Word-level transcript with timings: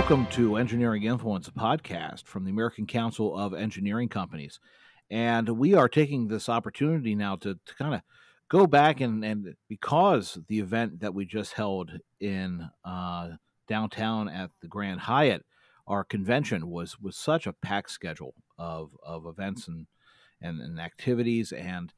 welcome 0.00 0.26
to 0.28 0.56
Engineering 0.56 1.02
Influence, 1.02 1.50
podcast 1.50 2.24
from 2.24 2.46
the 2.46 2.50
American 2.50 2.86
Council 2.86 3.36
of 3.36 3.52
Engineering 3.52 4.08
Companies. 4.08 4.58
And 5.10 5.46
we 5.46 5.74
are 5.74 5.90
taking 5.90 6.26
this 6.26 6.48
opportunity 6.48 7.14
now 7.14 7.36
to, 7.36 7.58
to 7.66 7.74
kind 7.74 7.94
of 7.94 8.00
go 8.48 8.66
back 8.66 9.02
and, 9.02 9.22
and 9.22 9.56
because 9.68 10.38
the 10.48 10.58
event 10.58 11.00
that 11.00 11.12
we 11.12 11.26
just 11.26 11.52
held 11.52 11.90
in 12.18 12.70
uh, 12.82 13.28
downtown 13.68 14.30
at 14.30 14.50
the 14.62 14.68
Grand 14.68 15.00
Hyatt, 15.00 15.44
our 15.86 16.02
convention 16.02 16.70
was 16.70 16.98
was 16.98 17.14
such 17.14 17.46
a 17.46 17.52
packed 17.52 17.90
schedule 17.90 18.34
of, 18.58 18.96
of 19.02 19.26
events 19.26 19.68
and, 19.68 19.86
and, 20.40 20.62
and 20.62 20.80
activities. 20.80 21.52
And, 21.52 21.92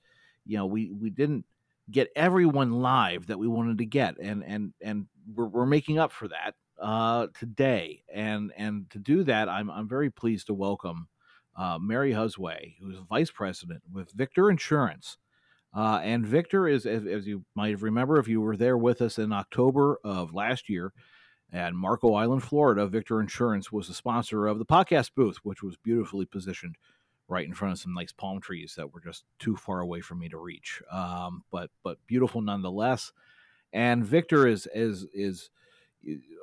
you 0.44 0.56
know, 0.56 0.66
we, 0.66 0.90
we 0.90 1.08
didn't 1.08 1.44
get 1.88 2.10
everyone 2.16 2.82
live 2.82 3.28
that 3.28 3.38
we 3.38 3.46
wanted 3.46 3.78
to 3.78 3.86
get. 3.86 4.16
And, 4.18 4.42
and, 4.44 4.72
and 4.82 5.06
we're, 5.32 5.46
we're 5.46 5.66
making 5.66 6.00
up 6.00 6.10
for 6.10 6.26
that 6.26 6.56
uh, 6.82 7.28
today, 7.38 8.02
and 8.12 8.52
and 8.56 8.90
to 8.90 8.98
do 8.98 9.24
that, 9.24 9.48
I'm 9.48 9.70
I'm 9.70 9.88
very 9.88 10.10
pleased 10.10 10.48
to 10.48 10.54
welcome 10.54 11.08
uh, 11.56 11.78
Mary 11.80 12.12
Husway, 12.12 12.74
who's 12.80 12.98
vice 13.08 13.30
president 13.30 13.82
with 13.92 14.10
Victor 14.12 14.50
Insurance. 14.50 15.18
Uh, 15.74 16.00
and 16.02 16.26
Victor 16.26 16.68
is, 16.68 16.84
as, 16.84 17.06
as, 17.06 17.26
you 17.26 17.44
might 17.54 17.80
remember, 17.80 18.18
if 18.18 18.28
you 18.28 18.42
were 18.42 18.58
there 18.58 18.76
with 18.76 19.00
us 19.00 19.18
in 19.18 19.32
October 19.32 19.98
of 20.04 20.34
last 20.34 20.68
year 20.68 20.92
at 21.50 21.72
Marco 21.72 22.12
Island, 22.12 22.42
Florida, 22.42 22.86
Victor 22.86 23.20
Insurance 23.20 23.72
was 23.72 23.88
the 23.88 23.94
sponsor 23.94 24.46
of 24.46 24.58
the 24.58 24.66
podcast 24.66 25.12
booth, 25.16 25.38
which 25.42 25.62
was 25.62 25.76
beautifully 25.78 26.26
positioned 26.26 26.76
right 27.28 27.46
in 27.46 27.54
front 27.54 27.72
of 27.72 27.78
some 27.78 27.94
nice 27.94 28.12
palm 28.12 28.40
trees 28.40 28.74
that 28.76 28.92
were 28.92 29.00
just 29.00 29.24
too 29.38 29.56
far 29.56 29.80
away 29.80 30.02
for 30.02 30.14
me 30.14 30.28
to 30.28 30.36
reach. 30.36 30.82
Um, 30.90 31.42
but 31.50 31.70
but 31.82 31.98
beautiful 32.06 32.42
nonetheless. 32.42 33.12
And 33.72 34.04
Victor 34.04 34.46
is 34.46 34.68
is 34.74 35.06
is 35.14 35.48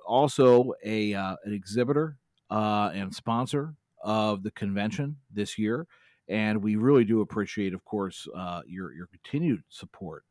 also 0.05 0.73
a 0.83 1.13
uh, 1.13 1.35
an 1.45 1.53
exhibitor 1.53 2.17
uh, 2.49 2.91
and 2.93 3.13
sponsor 3.13 3.75
of 4.03 4.43
the 4.43 4.51
convention 4.51 5.17
this 5.31 5.57
year, 5.57 5.87
and 6.27 6.61
we 6.61 6.75
really 6.75 7.03
do 7.03 7.21
appreciate, 7.21 7.73
of 7.73 7.83
course, 7.85 8.27
uh, 8.35 8.61
your 8.67 8.93
your 8.93 9.07
continued 9.07 9.63
support 9.69 10.23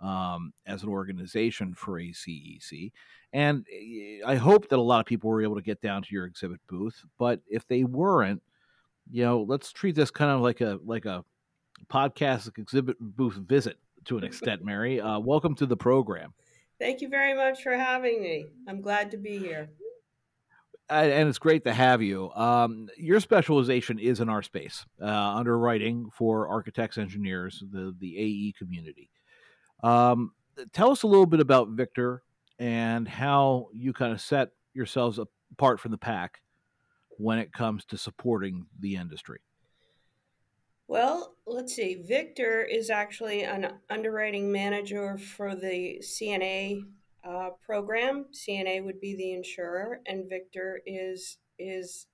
um, 0.00 0.52
as 0.66 0.82
an 0.82 0.88
organization 0.88 1.74
for 1.74 2.00
ACEC. 2.00 2.92
And 3.32 3.66
eh, 3.72 4.20
I 4.24 4.36
hope 4.36 4.68
that 4.68 4.78
a 4.78 4.82
lot 4.82 5.00
of 5.00 5.06
people 5.06 5.30
were 5.30 5.42
able 5.42 5.56
to 5.56 5.62
get 5.62 5.80
down 5.80 6.02
to 6.02 6.08
your 6.10 6.26
exhibit 6.26 6.60
booth, 6.68 7.02
but 7.18 7.40
if 7.48 7.66
they 7.66 7.84
weren't, 7.84 8.42
you 9.10 9.24
know, 9.24 9.42
let's 9.42 9.72
treat 9.72 9.94
this 9.94 10.10
kind 10.10 10.30
of 10.30 10.40
like 10.40 10.60
a 10.60 10.78
like 10.84 11.04
a 11.04 11.24
podcast 11.88 12.56
exhibit 12.58 12.96
booth 13.00 13.34
visit 13.34 13.78
to 14.06 14.18
an 14.18 14.24
extent. 14.30 14.64
Mary, 14.64 15.00
uh, 15.00 15.18
welcome 15.18 15.54
to 15.56 15.66
the 15.66 15.76
program. 15.76 16.32
Thank 16.78 17.00
you 17.00 17.08
very 17.08 17.34
much 17.34 17.62
for 17.62 17.72
having 17.72 18.22
me. 18.22 18.46
I'm 18.68 18.80
glad 18.80 19.10
to 19.12 19.16
be 19.16 19.38
here. 19.38 19.70
And 20.88 21.28
it's 21.28 21.38
great 21.38 21.64
to 21.64 21.72
have 21.72 22.00
you. 22.00 22.30
Um, 22.32 22.88
your 22.96 23.18
specialization 23.18 23.98
is 23.98 24.20
in 24.20 24.28
our 24.28 24.42
space, 24.42 24.86
uh, 25.02 25.06
underwriting 25.06 26.10
for 26.12 26.48
architects, 26.48 26.96
engineers, 26.96 27.62
the 27.72 27.92
the 27.98 28.16
AE 28.16 28.54
community. 28.56 29.10
Um, 29.82 30.30
tell 30.72 30.92
us 30.92 31.02
a 31.02 31.08
little 31.08 31.26
bit 31.26 31.40
about 31.40 31.70
Victor 31.70 32.22
and 32.60 33.08
how 33.08 33.66
you 33.72 33.92
kind 33.92 34.12
of 34.12 34.20
set 34.20 34.50
yourselves 34.74 35.18
apart 35.52 35.80
from 35.80 35.90
the 35.90 35.98
pack 35.98 36.40
when 37.18 37.38
it 37.38 37.52
comes 37.52 37.84
to 37.86 37.98
supporting 37.98 38.66
the 38.78 38.94
industry. 38.94 39.40
Well, 40.88 41.34
let's 41.46 41.74
see. 41.74 41.94
Victor 41.94 42.62
is 42.62 42.90
actually 42.90 43.42
an 43.42 43.72
underwriting 43.90 44.52
manager 44.52 45.18
for 45.18 45.56
the 45.56 46.00
CNA 46.00 46.82
uh, 47.24 47.50
program. 47.64 48.26
CNA 48.32 48.84
would 48.84 49.00
be 49.00 49.16
the 49.16 49.32
insurer, 49.32 50.00
and 50.06 50.28
Victor 50.28 50.80
is 50.86 51.38
is 51.58 52.06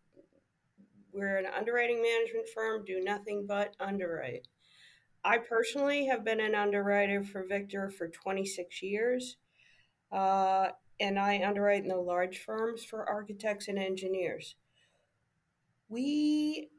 we're 1.12 1.37
an 1.37 1.47
underwriting 1.47 2.00
management 2.00 2.49
firm. 2.55 2.84
Do 2.87 3.00
nothing 3.05 3.44
but 3.47 3.77
underwrite. 3.78 4.49
I 5.22 5.38
personally 5.38 6.06
have 6.06 6.25
been 6.25 6.41
an 6.41 6.55
underwriter 6.55 7.22
for 7.22 7.44
Victor 7.47 7.91
for 7.91 8.09
26 8.09 8.82
years, 8.82 9.37
uh, 10.11 10.69
and 10.99 11.19
I 11.19 11.43
underwrite 11.44 11.82
in 11.82 11.88
the 11.88 11.97
large 11.97 12.38
firms 12.38 12.84
for 12.84 13.06
architects 13.09 13.69
and 13.69 13.78
engineers. 13.78 14.56
We 15.91 16.71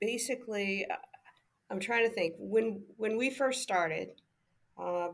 basically 0.00 0.86
I'm 1.70 1.80
trying 1.80 2.06
to 2.08 2.14
think 2.14 2.34
when 2.38 2.82
when 2.96 3.16
we 3.16 3.30
first 3.30 3.62
started. 3.62 4.10
Uh, 4.78 5.10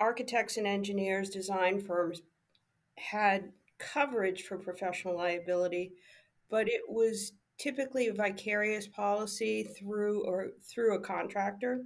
architects 0.00 0.56
and 0.56 0.66
engineers, 0.66 1.28
design 1.30 1.80
firms 1.80 2.22
had 2.96 3.52
coverage 3.78 4.42
for 4.42 4.58
professional 4.58 5.16
liability, 5.16 5.92
but 6.50 6.68
it 6.68 6.82
was 6.88 7.32
typically 7.58 8.08
a 8.08 8.14
vicarious 8.14 8.88
policy 8.88 9.62
through 9.62 10.24
or 10.24 10.48
through 10.64 10.94
a 10.94 11.00
contractor. 11.00 11.82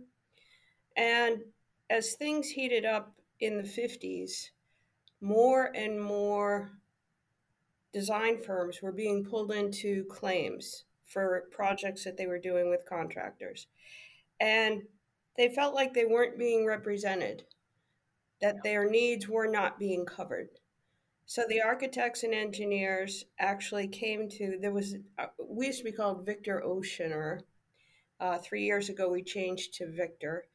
And 0.97 1.39
as 1.91 2.15
things 2.15 2.49
heated 2.49 2.85
up 2.85 3.13
in 3.41 3.57
the 3.57 3.65
50s, 3.65 4.51
more 5.21 5.71
and 5.75 6.01
more 6.01 6.71
design 7.93 8.43
firms 8.43 8.81
were 8.81 8.93
being 8.93 9.25
pulled 9.25 9.51
into 9.51 10.05
claims 10.05 10.85
for 11.15 11.45
projects 11.53 12.05
that 12.05 12.19
they 12.19 12.27
were 12.27 12.39
doing 12.39 12.69
with 12.69 12.85
contractors. 12.87 13.69
And 14.41 14.83
they 15.39 15.55
felt 15.55 15.75
like 15.75 15.95
they 15.95 16.05
weren't 16.05 16.39
being 16.39 16.67
represented, 16.67 17.45
that 18.41 18.63
their 18.65 18.91
needs 18.91 19.29
were 19.29 19.47
not 19.47 19.79
being 19.79 20.05
covered. 20.05 20.49
So 21.27 21.45
the 21.49 21.63
architects 21.63 22.25
and 22.25 22.35
engineers 22.35 23.25
actually 23.39 23.89
came 23.89 24.29
to, 24.31 24.59
there 24.61 24.73
was, 24.73 24.97
uh, 25.19 25.27
we 25.39 25.67
used 25.67 25.79
to 25.79 25.85
be 25.85 25.93
called 25.93 26.27
Victor 26.27 26.63
O. 26.63 26.81
Schinnerer. 26.81 27.41
Uh, 28.21 28.39
three 28.39 28.65
years 28.65 28.89
ago, 28.89 29.09
we 29.09 29.23
changed 29.23 29.75
to 29.75 29.91
Victor. 29.91 30.47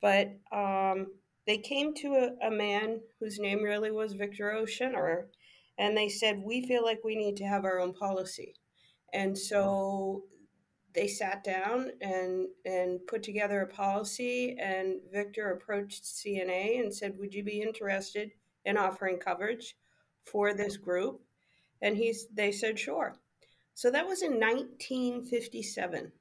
But 0.00 0.38
um, 0.52 1.08
they 1.46 1.58
came 1.58 1.94
to 1.94 2.08
a, 2.42 2.48
a, 2.48 2.50
man 2.50 3.00
whose 3.18 3.38
name 3.38 3.62
really 3.62 3.90
was 3.90 4.12
Victor 4.12 4.52
O. 4.52 4.64
Schinnerer, 4.64 5.26
and 5.78 5.96
they 5.96 6.08
said, 6.08 6.42
We 6.42 6.66
feel 6.66 6.84
like 6.84 7.00
we 7.04 7.16
need 7.16 7.36
to 7.38 7.44
have 7.44 7.64
our 7.64 7.80
own 7.80 7.92
policy. 7.92 8.54
And 9.12 9.36
so 9.36 10.24
they 10.94 11.08
sat 11.08 11.42
down 11.44 11.90
and 12.00 12.48
and 12.64 13.06
put 13.06 13.22
together 13.22 13.60
a 13.60 13.66
policy 13.66 14.56
and 14.58 15.00
Victor 15.10 15.50
approached 15.50 16.04
CNA 16.04 16.80
and 16.80 16.94
said, 16.94 17.18
"Would 17.18 17.34
you 17.34 17.44
be 17.44 17.62
interested 17.62 18.32
in 18.64 18.76
offering 18.76 19.18
coverage 19.18 19.76
for 20.22 20.54
this 20.54 20.76
group?" 20.76 21.20
And 21.80 21.96
he's 21.96 22.26
they 22.28 22.52
said, 22.52 22.78
"Sure." 22.78 23.16
So 23.74 23.90
that 23.90 24.06
was 24.06 24.22
in 24.22 24.38
1957. 24.38 26.12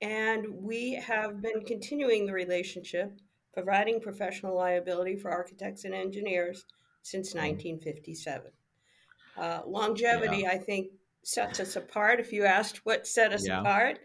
And 0.00 0.46
we 0.62 0.94
have 0.94 1.40
been 1.40 1.64
continuing 1.64 2.26
the 2.26 2.32
relationship, 2.32 3.12
providing 3.52 4.00
professional 4.00 4.54
liability 4.54 5.16
for 5.16 5.30
architects 5.30 5.84
and 5.84 5.94
engineers 5.94 6.64
since 7.02 7.34
1957. 7.34 8.50
Mm-hmm. 8.50 9.40
Uh, 9.40 9.60
longevity, 9.66 10.42
yeah. 10.42 10.50
I 10.50 10.58
think, 10.58 10.88
sets 11.26 11.60
us 11.60 11.76
apart. 11.76 12.20
If 12.20 12.32
you 12.32 12.44
asked 12.44 12.84
what 12.84 13.06
set 13.06 13.32
us 13.32 13.46
yeah. 13.46 13.60
apart, 13.60 13.98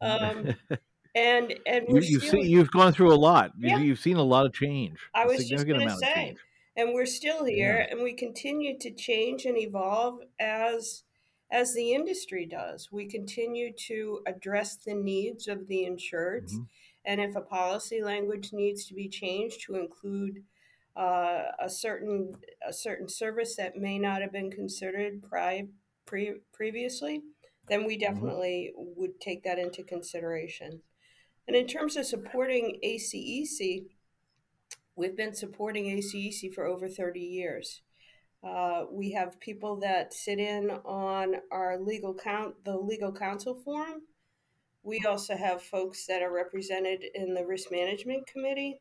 um, 0.00 0.54
and 1.14 1.54
and 1.66 1.86
you, 1.88 2.18
have 2.18 2.28
seen 2.28 2.46
you've 2.46 2.70
gone 2.70 2.92
through 2.92 3.12
a 3.12 3.16
lot. 3.16 3.52
Yeah. 3.58 3.78
You've 3.78 4.00
seen 4.00 4.16
a 4.16 4.22
lot 4.22 4.46
of 4.46 4.52
change. 4.52 4.98
I 5.14 5.26
was 5.26 5.48
just 5.48 5.66
going 5.66 5.80
to 5.80 5.96
say, 5.96 6.36
and 6.76 6.94
we're 6.94 7.06
still 7.06 7.44
here, 7.44 7.84
yeah. 7.86 7.94
and 7.94 8.02
we 8.02 8.14
continue 8.14 8.78
to 8.78 8.90
change 8.90 9.44
and 9.44 9.58
evolve 9.58 10.20
as 10.38 11.04
as 11.52 11.74
the 11.74 11.92
industry 11.92 12.46
does. 12.46 12.90
We 12.92 13.06
continue 13.06 13.72
to 13.86 14.20
address 14.26 14.76
the 14.76 14.94
needs 14.94 15.48
of 15.48 15.66
the 15.66 15.84
insureds, 15.84 16.52
mm-hmm. 16.52 16.62
and 17.04 17.20
if 17.20 17.34
a 17.34 17.40
policy 17.40 18.02
language 18.02 18.50
needs 18.52 18.86
to 18.86 18.94
be 18.94 19.08
changed 19.08 19.62
to 19.66 19.76
include 19.76 20.44
uh, 20.96 21.42
a 21.60 21.68
certain 21.68 22.34
a 22.66 22.72
certain 22.72 23.08
service 23.08 23.56
that 23.56 23.76
may 23.76 23.98
not 23.98 24.22
have 24.22 24.32
been 24.32 24.50
considered 24.50 25.22
prior 25.22 25.62
pre- 26.10 26.40
previously, 26.52 27.22
then 27.68 27.86
we 27.86 27.96
mm-hmm. 27.96 28.12
definitely 28.12 28.72
mm-hmm. 28.76 29.00
would 29.00 29.20
take 29.20 29.44
that 29.44 29.58
into 29.58 29.82
consideration. 29.82 30.82
And 31.46 31.56
in 31.56 31.66
terms 31.66 31.96
of 31.96 32.04
supporting 32.04 32.78
ACEC, 32.84 33.86
we've 34.96 35.16
been 35.16 35.34
supporting 35.34 35.86
ACEC 35.86 36.52
for 36.52 36.66
over 36.66 36.88
30 36.88 37.20
years. 37.20 37.82
Uh, 38.42 38.84
we 38.90 39.12
have 39.12 39.40
people 39.40 39.78
that 39.80 40.12
sit 40.12 40.38
in 40.38 40.70
on 40.84 41.36
our 41.52 41.78
legal 41.78 42.14
count, 42.14 42.54
the 42.64 42.76
legal 42.76 43.12
counsel 43.12 43.54
forum. 43.54 44.02
We 44.82 45.04
also 45.06 45.36
have 45.36 45.62
folks 45.62 46.06
that 46.06 46.22
are 46.22 46.32
represented 46.32 47.04
in 47.14 47.34
the 47.34 47.44
risk 47.44 47.70
management 47.70 48.26
committee, 48.26 48.80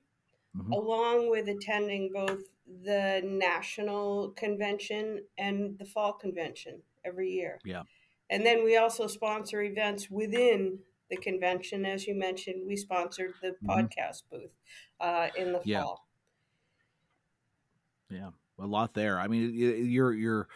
mm-hmm. 0.57 0.71
along 0.71 1.29
with 1.29 1.49
attending 1.49 2.11
both 2.13 2.39
the 2.83 3.21
national 3.25 4.29
convention 4.37 5.25
and 5.37 5.77
the 5.77 5.85
fall 5.85 6.13
convention 6.13 6.81
every 7.05 7.29
year. 7.29 7.59
Yeah. 7.65 7.83
And 8.29 8.45
then 8.45 8.63
we 8.63 8.77
also 8.77 9.07
sponsor 9.07 9.61
events 9.61 10.09
within 10.09 10.79
the 11.09 11.17
convention. 11.17 11.85
As 11.85 12.05
you 12.07 12.15
mentioned, 12.15 12.63
we 12.67 12.75
sponsored 12.75 13.33
the 13.41 13.49
mm-hmm. 13.49 13.71
podcast 13.71 14.23
booth 14.31 14.55
uh, 14.99 15.29
in 15.37 15.53
the 15.53 15.61
yeah. 15.65 15.81
fall. 15.81 16.05
Yeah, 18.09 18.29
a 18.59 18.65
lot 18.65 18.93
there. 18.93 19.19
I 19.19 19.27
mean, 19.27 19.51
you're 19.53 20.13
you're 20.13 20.47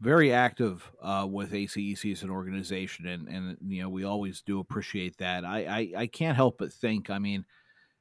very 0.00 0.32
active 0.32 0.90
uh, 1.00 1.26
with 1.30 1.52
ACEC 1.52 2.10
as 2.12 2.22
an 2.22 2.30
organization, 2.30 3.06
and 3.06 3.28
and 3.28 3.56
you 3.66 3.82
know 3.82 3.88
we 3.88 4.04
always 4.04 4.42
do 4.42 4.60
appreciate 4.60 5.18
that. 5.18 5.44
I, 5.44 5.64
I 5.64 6.02
I 6.02 6.06
can't 6.06 6.36
help 6.36 6.58
but 6.58 6.72
think. 6.72 7.10
I 7.10 7.18
mean, 7.18 7.44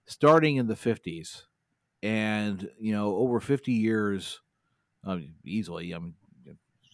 starting 0.06 0.56
in 0.56 0.68
the 0.68 0.76
fifties, 0.76 1.46
and 2.02 2.70
you 2.80 2.94
know 2.94 3.16
over 3.18 3.40
fifty 3.40 3.74
years, 3.74 4.40
uh, 5.06 5.18
easily. 5.46 5.94
I 5.94 6.00
mean, 6.00 6.16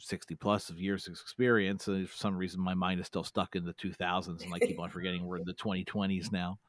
sixty 0.08 0.36
plus 0.36 0.70
of 0.70 0.80
years 0.80 1.08
of 1.08 1.14
experience. 1.14 1.88
And 1.88 2.10
for 2.10 2.16
some 2.18 2.38
reason, 2.38 2.62
my 2.62 2.74
mind 2.74 3.00
is 3.00 3.08
still 3.08 3.24
stuck 3.24 3.56
in 3.56 3.66
the 3.66 3.74
two 3.74 3.94
thousands, 3.94 4.44
and 4.44 4.54
I 4.54 4.60
keep 4.60 4.80
on 4.80 4.90
forgetting 4.90 5.26
we're 5.26 5.38
in 5.38 5.46
the 5.46 5.54
twenty 5.54 5.84
twenties 5.84 6.32
now. 6.32 6.60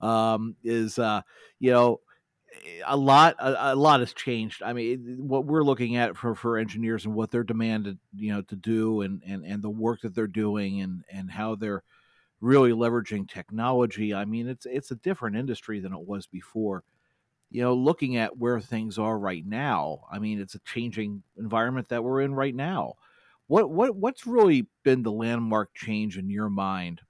Um, 0.00 0.56
is 0.62 0.98
uh, 0.98 1.22
you 1.58 1.72
know 1.72 2.00
a 2.86 2.96
lot 2.96 3.36
a, 3.38 3.72
a, 3.72 3.74
lot 3.74 4.00
has 4.00 4.12
changed 4.12 4.62
i 4.62 4.72
mean 4.72 5.16
what 5.18 5.44
we're 5.44 5.64
looking 5.64 5.96
at 5.96 6.16
for 6.16 6.34
for 6.34 6.56
engineers 6.56 7.04
and 7.04 7.14
what 7.14 7.30
they're 7.30 7.42
demanded 7.42 7.98
you 8.14 8.32
know 8.32 8.42
to 8.42 8.56
do 8.56 9.02
and 9.02 9.22
and 9.26 9.44
and 9.44 9.62
the 9.62 9.70
work 9.70 10.00
that 10.00 10.14
they're 10.14 10.26
doing 10.26 10.80
and 10.80 11.04
and 11.10 11.30
how 11.30 11.54
they're 11.54 11.82
really 12.40 12.70
leveraging 12.70 13.28
technology 13.28 14.14
i 14.14 14.24
mean 14.24 14.48
it's 14.48 14.66
it's 14.66 14.90
a 14.90 14.96
different 14.96 15.36
industry 15.36 15.80
than 15.80 15.92
it 15.92 16.06
was 16.06 16.26
before 16.26 16.82
you 17.50 17.62
know 17.62 17.74
looking 17.74 18.16
at 18.16 18.36
where 18.36 18.60
things 18.60 18.98
are 18.98 19.18
right 19.18 19.46
now 19.46 20.00
i 20.10 20.18
mean 20.18 20.40
it's 20.40 20.54
a 20.54 20.60
changing 20.60 21.22
environment 21.38 21.88
that 21.88 22.02
we're 22.02 22.20
in 22.20 22.34
right 22.34 22.54
now. 22.54 22.94
What 23.48 23.70
what 23.70 23.94
what's 23.94 24.26
really 24.26 24.66
been 24.82 25.02
the 25.02 25.12
landmark 25.12 25.72
change 25.74 26.18
in 26.18 26.28
your 26.28 26.50
mind 26.50 27.02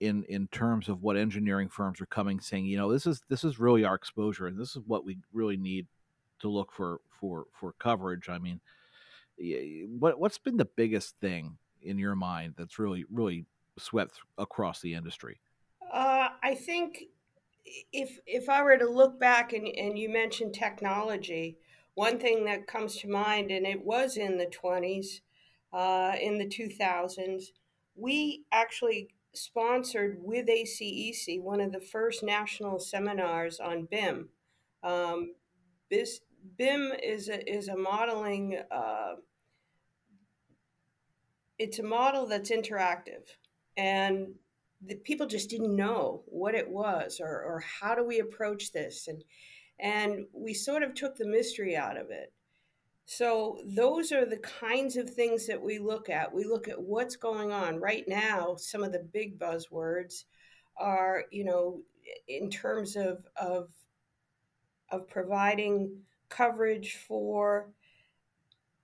in 0.00 0.24
in 0.24 0.48
terms 0.48 0.88
of 0.88 1.02
what 1.02 1.16
engineering 1.16 1.68
firms 1.68 2.00
are 2.00 2.06
coming 2.06 2.40
saying 2.40 2.66
you 2.66 2.76
know 2.76 2.92
this 2.92 3.06
is 3.06 3.22
this 3.28 3.44
is 3.44 3.60
really 3.60 3.84
our 3.84 3.94
exposure 3.94 4.48
and 4.48 4.58
this 4.58 4.74
is 4.74 4.82
what 4.86 5.04
we 5.04 5.18
really 5.32 5.56
need 5.56 5.86
to 6.40 6.48
look 6.48 6.72
for 6.72 7.00
for 7.20 7.46
for 7.52 7.72
coverage. 7.78 8.28
I 8.28 8.38
mean 8.38 8.60
what 9.98 10.18
what's 10.18 10.38
been 10.38 10.56
the 10.56 10.64
biggest 10.64 11.14
thing 11.20 11.58
in 11.82 11.98
your 11.98 12.16
mind 12.16 12.54
that's 12.56 12.78
really 12.78 13.04
really 13.10 13.46
swept 13.78 14.18
across 14.36 14.80
the 14.80 14.94
industry? 14.94 15.40
Uh, 15.92 16.28
i 16.42 16.54
think 16.56 17.04
if 17.92 18.18
if 18.26 18.48
i 18.48 18.62
were 18.62 18.76
to 18.76 18.88
look 18.88 19.18
back 19.18 19.52
and, 19.52 19.66
and 19.68 19.98
you 19.98 20.08
mentioned 20.08 20.54
technology 20.54 21.56
one 21.94 22.18
thing 22.18 22.44
that 22.44 22.66
comes 22.66 22.96
to 22.96 23.08
mind 23.08 23.50
and 23.50 23.66
it 23.66 23.84
was 23.84 24.16
in 24.16 24.36
the 24.36 24.46
20s 24.46 25.20
uh, 25.72 26.16
in 26.20 26.38
the 26.38 26.46
2000s 26.46 27.46
we 27.96 28.44
actually 28.52 29.08
sponsored 29.34 30.18
with 30.20 30.46
ACEC 30.46 31.40
one 31.40 31.60
of 31.60 31.72
the 31.72 31.80
first 31.80 32.22
national 32.22 32.78
seminars 32.78 33.60
on 33.60 33.86
BIM. 33.90 34.28
Um, 34.82 35.34
this, 35.90 36.20
BIM 36.56 36.92
is 37.02 37.28
a, 37.28 37.52
is 37.52 37.68
a 37.68 37.76
modeling, 37.76 38.58
uh, 38.70 39.14
it's 41.58 41.78
a 41.78 41.82
model 41.82 42.26
that's 42.26 42.50
interactive. 42.50 43.22
And 43.76 44.34
the 44.86 44.96
people 44.96 45.26
just 45.26 45.50
didn't 45.50 45.74
know 45.74 46.22
what 46.26 46.54
it 46.54 46.68
was 46.68 47.20
or, 47.20 47.28
or 47.28 47.64
how 47.80 47.94
do 47.94 48.04
we 48.04 48.20
approach 48.20 48.72
this. 48.72 49.08
And, 49.08 49.24
and 49.78 50.26
we 50.32 50.54
sort 50.54 50.82
of 50.82 50.94
took 50.94 51.16
the 51.16 51.26
mystery 51.26 51.76
out 51.76 51.96
of 51.96 52.10
it. 52.10 52.32
So, 53.06 53.58
those 53.66 54.12
are 54.12 54.24
the 54.24 54.38
kinds 54.38 54.96
of 54.96 55.10
things 55.10 55.46
that 55.46 55.60
we 55.60 55.78
look 55.78 56.08
at. 56.08 56.32
We 56.32 56.44
look 56.44 56.68
at 56.68 56.80
what's 56.80 57.16
going 57.16 57.52
on 57.52 57.78
right 57.78 58.04
now. 58.08 58.56
Some 58.56 58.82
of 58.82 58.92
the 58.92 59.06
big 59.12 59.38
buzzwords 59.38 60.24
are, 60.78 61.24
you 61.30 61.44
know, 61.44 61.82
in 62.28 62.48
terms 62.48 62.96
of, 62.96 63.26
of, 63.36 63.68
of 64.90 65.06
providing 65.06 65.98
coverage 66.30 66.96
for 67.06 67.68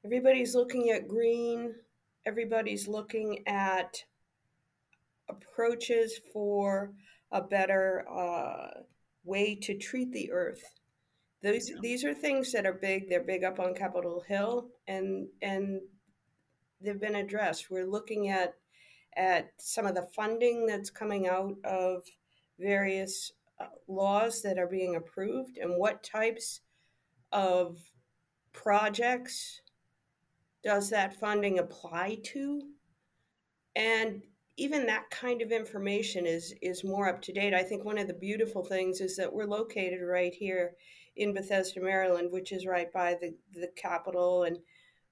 everybody's 0.04 0.54
looking 0.54 0.90
at 0.90 1.08
green, 1.08 1.74
everybody's 2.26 2.88
looking 2.88 3.42
at 3.46 4.04
approaches 5.30 6.20
for 6.32 6.92
a 7.32 7.40
better 7.40 8.04
uh, 8.10 8.80
way 9.24 9.54
to 9.54 9.78
treat 9.78 10.12
the 10.12 10.30
earth 10.32 10.62
these 11.42 11.72
these 11.80 12.04
are 12.04 12.14
things 12.14 12.52
that 12.52 12.66
are 12.66 12.74
big. 12.74 13.08
They're 13.08 13.24
big 13.24 13.44
up 13.44 13.58
on 13.60 13.74
Capitol 13.74 14.22
Hill, 14.26 14.68
and 14.86 15.26
and 15.40 15.80
they've 16.80 17.00
been 17.00 17.16
addressed. 17.16 17.70
We're 17.70 17.86
looking 17.86 18.28
at 18.28 18.54
at 19.16 19.50
some 19.58 19.86
of 19.86 19.94
the 19.94 20.08
funding 20.14 20.66
that's 20.66 20.90
coming 20.90 21.28
out 21.28 21.54
of 21.64 22.04
various 22.58 23.32
uh, 23.58 23.66
laws 23.88 24.42
that 24.42 24.58
are 24.58 24.66
being 24.66 24.96
approved, 24.96 25.56
and 25.56 25.78
what 25.78 26.02
types 26.02 26.60
of 27.32 27.78
projects 28.52 29.62
does 30.62 30.90
that 30.90 31.18
funding 31.18 31.58
apply 31.58 32.18
to, 32.22 32.60
and 33.74 34.20
even 34.60 34.84
that 34.86 35.08
kind 35.10 35.40
of 35.40 35.52
information 35.52 36.26
is 36.26 36.54
is 36.60 36.84
more 36.84 37.08
up 37.08 37.22
to 37.22 37.32
date. 37.32 37.54
I 37.54 37.62
think 37.62 37.82
one 37.82 37.96
of 37.96 38.06
the 38.06 38.12
beautiful 38.12 38.62
things 38.62 39.00
is 39.00 39.16
that 39.16 39.32
we're 39.32 39.46
located 39.46 40.00
right 40.02 40.34
here 40.34 40.74
in 41.16 41.32
Bethesda, 41.32 41.80
Maryland, 41.80 42.30
which 42.30 42.52
is 42.52 42.66
right 42.66 42.92
by 42.92 43.16
the, 43.20 43.34
the 43.54 43.68
Capitol. 43.74 44.44
And 44.44 44.58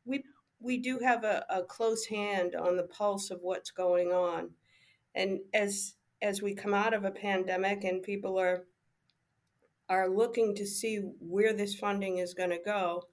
we, 0.04 0.22
we 0.60 0.76
do 0.76 0.98
have 0.98 1.24
a, 1.24 1.44
a 1.48 1.62
close 1.62 2.04
hand 2.04 2.54
on 2.54 2.76
the 2.76 2.84
pulse 2.84 3.30
of 3.30 3.40
what's 3.40 3.70
going 3.70 4.08
on. 4.08 4.50
And 5.14 5.40
as, 5.54 5.94
as 6.22 6.42
we 6.42 6.54
come 6.54 6.74
out 6.74 6.94
of 6.94 7.04
a 7.04 7.10
pandemic 7.10 7.84
and 7.84 8.02
people 8.02 8.38
are, 8.38 8.64
are 9.88 10.08
looking 10.08 10.54
to 10.56 10.66
see 10.66 10.96
where 11.20 11.52
this 11.52 11.74
funding 11.74 12.18
is 12.18 12.34
going 12.34 12.50
to 12.50 12.60
go, 12.64 13.04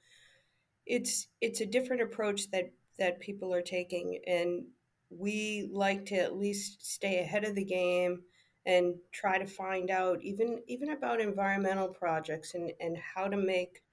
it's, 0.85 1.27
it's 1.41 1.61
a 1.61 1.65
different 1.65 2.01
approach 2.01 2.51
that, 2.51 2.71
that 2.99 3.19
people 3.19 3.53
are 3.53 3.61
taking. 3.61 4.19
And 4.27 4.65
we 5.09 5.69
like 5.71 6.05
to 6.07 6.15
at 6.15 6.37
least 6.37 6.85
stay 6.85 7.19
ahead 7.19 7.43
of 7.43 7.55
the 7.55 7.63
game 7.63 8.21
and 8.65 8.95
try 9.11 9.37
to 9.37 9.45
find 9.45 9.91
out 9.91 10.21
even 10.23 10.61
even 10.67 10.89
about 10.89 11.21
environmental 11.21 11.87
projects 11.87 12.55
and 12.55 12.71
and 12.79 12.97
how 12.97 13.27
to 13.27 13.37
make 13.37 13.83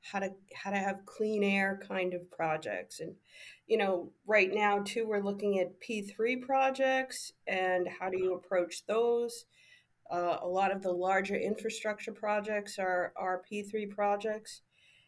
how 0.00 0.18
to 0.18 0.30
how 0.54 0.70
to 0.70 0.76
have 0.76 1.06
clean 1.06 1.44
air 1.44 1.80
kind 1.86 2.14
of 2.14 2.30
projects. 2.30 3.00
And 3.00 3.14
you 3.66 3.76
know 3.76 4.12
right 4.26 4.52
now 4.52 4.80
too 4.80 5.06
we're 5.06 5.22
looking 5.22 5.58
at 5.58 5.80
p3 5.80 6.42
projects 6.42 7.32
and 7.46 7.88
how 8.00 8.08
do 8.10 8.18
you 8.18 8.34
approach 8.34 8.86
those? 8.86 9.44
Uh, 10.10 10.38
a 10.42 10.48
lot 10.48 10.70
of 10.70 10.82
the 10.82 10.92
larger 10.92 11.36
infrastructure 11.36 12.12
projects 12.12 12.78
are 12.78 13.12
are 13.16 13.42
p3 13.50 13.90
projects. 13.90 14.62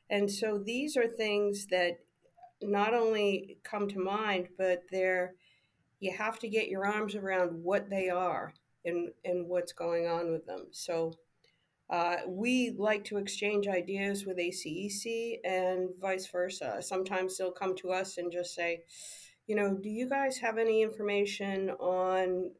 And 0.08 0.30
so 0.30 0.58
these 0.58 0.96
are 0.96 1.08
things 1.08 1.66
that 1.66 1.98
not 2.62 2.94
only 2.94 3.58
come 3.64 3.88
to 3.88 3.98
mind 3.98 4.48
but 4.58 4.82
they're 4.90 5.34
you 6.00 6.12
have 6.12 6.38
to 6.40 6.48
get 6.48 6.68
your 6.68 6.86
arms 6.86 7.14
around 7.14 7.50
what 7.62 7.88
they 7.88 8.08
are 8.08 8.52
and, 8.84 9.10
and 9.24 9.48
what's 9.48 9.72
going 9.72 10.06
on 10.06 10.30
with 10.30 10.46
them. 10.46 10.66
So 10.70 11.14
uh, 11.88 12.16
we 12.26 12.74
like 12.76 13.04
to 13.04 13.16
exchange 13.16 13.68
ideas 13.68 14.26
with 14.26 14.38
ACEC 14.38 15.38
and 15.44 15.90
vice 16.00 16.26
versa. 16.26 16.78
Sometimes 16.80 17.36
they'll 17.36 17.52
come 17.52 17.76
to 17.76 17.92
us 17.92 18.18
and 18.18 18.32
just 18.32 18.54
say, 18.54 18.82
you 19.46 19.54
know, 19.54 19.74
do 19.74 19.88
you 19.88 20.08
guys 20.08 20.38
have 20.38 20.58
any 20.58 20.82
information 20.82 21.70
on 21.70 22.50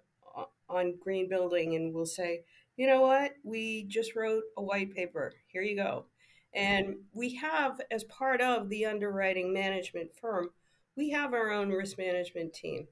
on 0.69 0.95
green 1.01 1.29
building? 1.29 1.75
And 1.75 1.93
we'll 1.95 2.07
say, 2.07 2.43
you 2.77 2.87
know 2.87 3.01
what, 3.01 3.33
we 3.43 3.85
just 3.85 4.15
wrote 4.15 4.45
a 4.57 4.63
white 4.63 4.95
paper. 4.95 5.33
Here 5.49 5.63
you 5.63 5.77
go. 5.77 6.07
And 6.55 6.97
we 7.13 7.35
have, 7.37 7.81
as 7.91 8.05
part 8.05 8.41
of 8.41 8.69
the 8.69 8.87
underwriting 8.87 9.53
management 9.53 10.11
firm, 10.21 10.51
we 10.97 11.11
have 11.11 11.35
our 11.35 11.51
own 11.51 11.71
risk 11.71 11.99
management 11.99 12.55
team. 12.55 12.89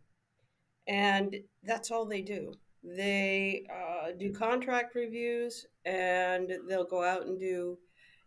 And 0.87 1.37
that's 1.63 1.91
all 1.91 2.05
they 2.05 2.23
do. 2.23 2.53
They 2.83 3.67
uh, 3.73 4.13
do 4.19 4.33
contract 4.33 4.95
reviews 4.95 5.67
and 5.87 6.53
they'll 6.69 6.85
go 6.85 7.03
out 7.03 7.27
and 7.27 7.41
do 7.41 7.79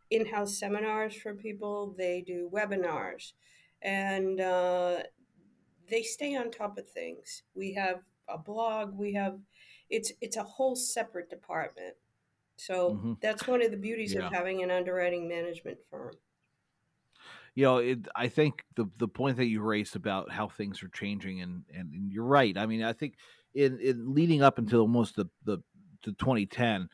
in 0.10 0.26
house 0.26 0.58
seminars 0.58 1.16
for 1.16 1.36
people. 1.36 1.94
They 1.98 2.24
do 2.26 2.50
webinars 2.52 3.34
and 3.84 4.42
uh, 4.42 4.98
they 5.90 6.02
stay 6.02 6.36
on 6.36 6.50
top 6.50 6.78
of 6.78 6.90
things. 6.90 7.44
We 7.54 7.74
have 7.74 8.00
a 8.28 8.38
blog, 8.38 8.98
we 8.98 9.14
have 9.14 9.38
it's 9.90 10.12
it's 10.20 10.38
a 10.38 10.44
whole 10.44 10.76
separate 10.76 11.30
department. 11.30 11.96
So 12.58 12.92
mm-hmm. 12.92 13.14
that's 13.22 13.48
one 13.48 13.62
of 13.62 13.72
the 13.72 13.78
beauties 13.78 14.14
yeah. 14.14 14.26
of 14.26 14.34
having 14.34 14.64
an 14.64 14.72
underwriting 14.72 15.28
management 15.28 15.78
firm. 15.90 16.14
You 17.58 17.64
know, 17.64 17.78
it, 17.78 18.08
I 18.16 18.28
think 18.28 18.64
the 18.76 18.88
the 19.00 19.08
point 19.08 19.38
that 19.38 19.48
you 19.48 19.62
raised 19.62 19.96
about 19.96 20.30
how 20.30 20.48
things 20.48 20.84
are 20.84 20.90
changing, 20.90 21.42
and, 21.42 21.64
and, 21.74 21.92
and 21.92 22.12
you're 22.12 22.24
right. 22.24 22.56
I 22.56 22.68
mean, 22.68 22.84
I 22.84 22.94
think 22.94 23.16
in, 23.56 23.80
in 23.80 24.14
leading 24.14 24.44
up 24.44 24.60
until 24.60 24.82
almost 24.82 25.16
the, 25.16 25.26
the 25.44 25.58
to 26.04 26.12
2010, 26.12 26.88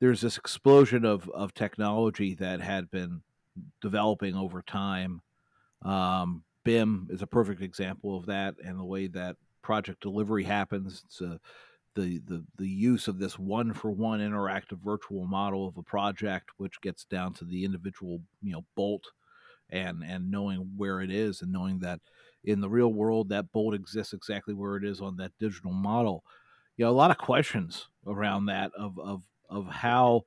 there's 0.00 0.20
this 0.20 0.36
explosion 0.36 1.04
of 1.04 1.30
of 1.30 1.54
technology 1.54 2.34
that 2.34 2.60
had 2.60 2.90
been 2.90 3.22
developing 3.80 4.34
over 4.34 4.62
time. 4.62 5.20
Um, 5.82 6.42
BIM 6.64 7.06
is 7.12 7.22
a 7.22 7.28
perfect 7.28 7.62
example 7.62 8.16
of 8.16 8.26
that, 8.26 8.56
and 8.64 8.80
the 8.80 8.84
way 8.84 9.06
that 9.06 9.36
project 9.62 10.02
delivery 10.02 10.42
happens. 10.42 11.04
It's 11.06 11.20
a, 11.20 11.38
the 11.94 12.20
the 12.26 12.44
the 12.58 12.68
use 12.68 13.06
of 13.06 13.20
this 13.20 13.38
one 13.38 13.72
for 13.72 13.92
one 13.92 14.18
interactive 14.18 14.80
virtual 14.84 15.24
model 15.24 15.68
of 15.68 15.76
a 15.76 15.84
project, 15.84 16.50
which 16.56 16.80
gets 16.80 17.04
down 17.04 17.32
to 17.34 17.44
the 17.44 17.64
individual 17.64 18.20
you 18.42 18.50
know 18.50 18.64
bolt 18.74 19.04
and 19.72 20.02
and 20.04 20.30
knowing 20.30 20.72
where 20.76 21.00
it 21.00 21.10
is 21.10 21.42
and 21.42 21.52
knowing 21.52 21.78
that 21.80 22.00
in 22.44 22.60
the 22.60 22.68
real 22.68 22.92
world 22.92 23.28
that 23.28 23.52
bolt 23.52 23.74
exists 23.74 24.12
exactly 24.12 24.54
where 24.54 24.76
it 24.76 24.84
is 24.84 25.00
on 25.00 25.16
that 25.16 25.32
digital 25.38 25.72
model. 25.72 26.24
You 26.76 26.84
know 26.84 26.90
a 26.90 26.92
lot 26.92 27.10
of 27.10 27.18
questions 27.18 27.86
around 28.06 28.46
that 28.46 28.72
of 28.78 28.98
of 28.98 29.22
of 29.48 29.66
how 29.66 30.22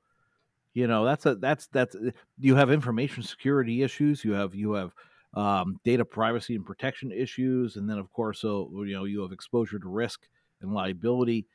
you 0.74 0.88
know 0.88 1.06
that's 1.06 1.26
a 1.26 1.36
that's 1.36 1.68
that's 1.68 1.96
you 2.40 2.56
have 2.56 2.72
information 2.72 3.24
security 3.24 3.82
issues? 3.84 4.24
You 4.24 4.34
have 4.34 4.54
you 4.54 4.74
have 4.74 4.94
um, 5.36 5.80
data 5.84 6.06
privacy 6.06 6.56
and 6.56 6.66
protection 6.66 7.12
issues 7.12 7.76
and 7.76 7.90
then 7.90 7.98
of 7.98 8.12
course 8.12 8.42
so 8.42 8.70
you 8.86 8.94
know 8.94 9.06
you 9.06 9.22
have 9.22 9.32
exposure 9.32 9.80
to 9.80 9.90
risk 9.90 10.28
and 10.62 10.74
liability. 10.74 11.48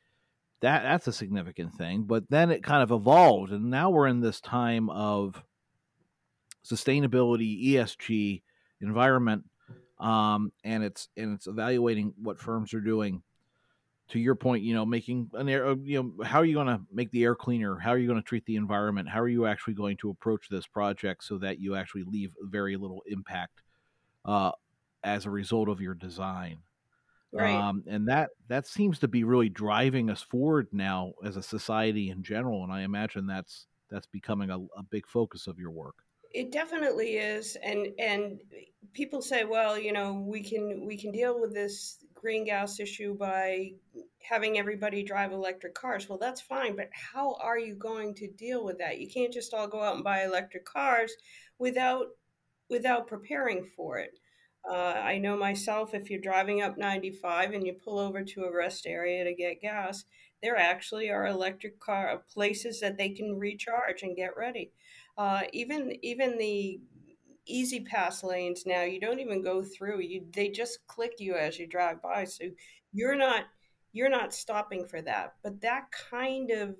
That 0.61 0.83
that's 0.83 1.07
a 1.07 1.13
significant 1.13 1.73
thing 1.75 2.03
but 2.03 2.29
then 2.29 2.51
it 2.51 2.63
kind 2.63 2.83
of 2.83 2.91
evolved 2.91 3.53
and 3.53 3.69
now 3.69 3.89
we're 3.89 4.07
in 4.07 4.19
this 4.19 4.41
time 4.41 4.89
of 4.89 5.41
sustainability 6.65 7.73
esg 7.73 8.41
environment 8.81 9.43
um, 9.99 10.51
and 10.63 10.83
it's 10.83 11.09
and 11.17 11.35
it's 11.35 11.47
evaluating 11.47 12.13
what 12.21 12.39
firms 12.39 12.73
are 12.73 12.81
doing. 12.81 13.21
To 14.09 14.19
your 14.19 14.33
point 14.33 14.63
you 14.63 14.73
know 14.73 14.87
making 14.87 15.29
an 15.33 15.47
air 15.47 15.67
uh, 15.67 15.75
you 15.83 16.01
know 16.01 16.23
how 16.25 16.39
are 16.39 16.45
you 16.45 16.55
going 16.55 16.67
to 16.67 16.81
make 16.91 17.11
the 17.11 17.23
air 17.23 17.35
cleaner? 17.35 17.77
How 17.77 17.91
are 17.91 17.97
you 17.97 18.07
going 18.07 18.19
to 18.19 18.27
treat 18.27 18.45
the 18.45 18.55
environment? 18.55 19.07
How 19.07 19.19
are 19.19 19.27
you 19.27 19.45
actually 19.45 19.75
going 19.75 19.97
to 19.97 20.09
approach 20.09 20.49
this 20.49 20.65
project 20.65 21.23
so 21.23 21.37
that 21.39 21.59
you 21.59 21.75
actually 21.75 22.05
leave 22.05 22.31
very 22.41 22.75
little 22.75 23.03
impact 23.05 23.61
uh, 24.25 24.51
as 25.03 25.25
a 25.25 25.29
result 25.29 25.69
of 25.69 25.79
your 25.79 25.93
design? 25.93 26.57
Right. 27.31 27.53
um, 27.53 27.83
and 27.85 28.07
that 28.07 28.31
that 28.47 28.65
seems 28.65 28.97
to 28.99 29.07
be 29.07 29.23
really 29.23 29.49
driving 29.49 30.09
us 30.09 30.23
forward 30.23 30.69
now 30.71 31.13
as 31.23 31.37
a 31.37 31.43
society 31.43 32.09
in 32.09 32.23
general 32.23 32.63
and 32.63 32.73
i 32.73 32.81
imagine 32.81 33.27
that's 33.27 33.67
that's 33.91 34.07
becoming 34.07 34.49
a, 34.49 34.57
a 34.57 34.81
big 34.89 35.05
focus 35.05 35.45
of 35.45 35.59
your 35.59 35.69
work 35.69 35.97
It 36.31 36.51
definitely 36.51 37.17
is, 37.17 37.57
and 37.63 37.87
and 37.97 38.39
people 38.93 39.21
say, 39.21 39.45
well, 39.45 39.77
you 39.79 39.91
know, 39.93 40.13
we 40.13 40.43
can 40.43 40.85
we 40.85 40.97
can 40.97 41.11
deal 41.11 41.39
with 41.39 41.53
this 41.53 41.97
green 42.13 42.45
gas 42.45 42.79
issue 42.79 43.15
by 43.17 43.71
having 44.21 44.57
everybody 44.59 45.03
drive 45.03 45.31
electric 45.31 45.73
cars. 45.73 46.07
Well, 46.07 46.19
that's 46.19 46.41
fine, 46.41 46.75
but 46.75 46.89
how 46.93 47.35
are 47.41 47.57
you 47.57 47.75
going 47.75 48.13
to 48.15 48.27
deal 48.27 48.63
with 48.63 48.77
that? 48.79 48.99
You 48.99 49.07
can't 49.09 49.33
just 49.33 49.53
all 49.53 49.67
go 49.67 49.81
out 49.81 49.95
and 49.95 50.03
buy 50.03 50.23
electric 50.23 50.65
cars 50.65 51.13
without 51.57 52.07
without 52.69 53.07
preparing 53.07 53.65
for 53.75 53.97
it. 53.97 54.19
Uh, 54.69 54.73
I 54.73 55.17
know 55.17 55.37
myself, 55.37 55.93
if 55.93 56.09
you're 56.09 56.21
driving 56.21 56.61
up 56.61 56.77
95 56.77 57.53
and 57.53 57.65
you 57.65 57.73
pull 57.73 57.97
over 57.97 58.23
to 58.23 58.43
a 58.43 58.55
rest 58.55 58.85
area 58.85 59.23
to 59.23 59.33
get 59.33 59.61
gas, 59.61 60.05
there 60.43 60.57
actually 60.57 61.09
are 61.09 61.25
electric 61.27 61.79
car 61.79 62.23
places 62.31 62.79
that 62.81 62.97
they 62.97 63.09
can 63.09 63.37
recharge 63.37 64.03
and 64.03 64.15
get 64.15 64.37
ready. 64.37 64.71
Uh, 65.19 65.41
even 65.51 65.93
even 66.01 66.37
the 66.37 66.79
E-ZPass 67.45 68.23
lanes 68.23 68.63
now, 68.65 68.83
you 68.83 69.01
don't 69.01 69.19
even 69.19 69.43
go 69.43 69.61
through. 69.61 69.99
You 69.99 70.23
they 70.33 70.47
just 70.47 70.79
click 70.87 71.15
you 71.19 71.35
as 71.35 71.59
you 71.59 71.67
drive 71.67 72.01
by, 72.01 72.23
so 72.23 72.45
you're 72.93 73.17
not 73.17 73.43
you're 73.91 74.09
not 74.09 74.33
stopping 74.33 74.87
for 74.87 75.01
that. 75.01 75.33
But 75.43 75.59
that 75.59 75.91
kind 75.91 76.51
of 76.51 76.77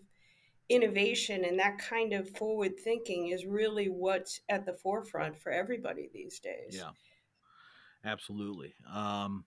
innovation 0.69 1.43
and 1.43 1.59
that 1.59 1.79
kind 1.79 2.13
of 2.13 2.29
forward 2.37 2.79
thinking 2.79 3.27
is 3.27 3.45
really 3.45 3.89
what's 3.89 4.39
at 4.47 4.65
the 4.65 4.73
forefront 4.73 5.37
for 5.37 5.51
everybody 5.51 6.09
these 6.13 6.39
days. 6.39 6.75
yeah 6.75 6.91
absolutely 8.05 8.73
um, 8.93 9.43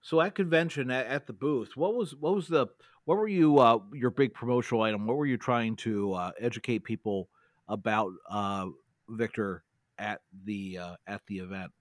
so 0.00 0.20
at 0.20 0.34
convention 0.34 0.90
at, 0.90 1.06
at 1.06 1.26
the 1.26 1.32
booth 1.32 1.76
what 1.76 1.94
was 1.94 2.16
what 2.16 2.34
was 2.34 2.48
the 2.48 2.66
what 3.04 3.18
were 3.18 3.28
you 3.28 3.58
uh, 3.58 3.78
your 3.92 4.10
big 4.10 4.32
promotional 4.32 4.82
item 4.82 5.06
what 5.06 5.16
were 5.16 5.26
you 5.26 5.36
trying 5.36 5.76
to 5.76 6.14
uh, 6.14 6.32
educate 6.40 6.82
people 6.82 7.28
about 7.68 8.12
uh, 8.30 8.66
victor 9.08 9.64
at 9.98 10.20
the 10.44 10.78
uh, 10.78 10.96
at 11.06 11.22
the 11.26 11.38
event 11.38 11.72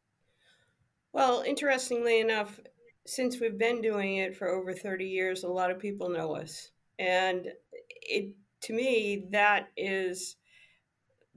Well, 1.13 1.41
interestingly 1.41 2.19
enough, 2.19 2.59
since 3.05 3.39
we've 3.39 3.57
been 3.57 3.81
doing 3.81 4.17
it 4.17 4.35
for 4.35 4.49
over 4.49 4.73
30 4.73 5.05
years, 5.05 5.43
a 5.43 5.47
lot 5.47 5.71
of 5.71 5.79
people 5.79 6.09
know 6.09 6.35
us. 6.35 6.71
And 6.99 7.47
it 8.01 8.33
to 8.61 8.73
me 8.73 9.27
that 9.31 9.69
is 9.77 10.37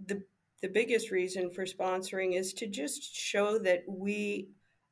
the 0.07 0.23
the 0.63 0.69
biggest 0.69 1.11
reason 1.11 1.51
for 1.51 1.65
sponsoring 1.65 2.35
is 2.35 2.53
to 2.55 2.67
just 2.67 3.15
show 3.15 3.59
that 3.59 3.85
we 3.87 4.49